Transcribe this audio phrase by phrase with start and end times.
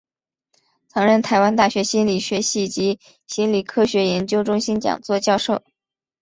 [0.87, 5.61] 曾任台湾大学心理学系及心理科学研究中心讲座教授。